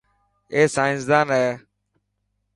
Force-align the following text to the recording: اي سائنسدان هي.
اي 0.53 0.61
سائنسدان 0.75 1.27
هي. 1.37 1.47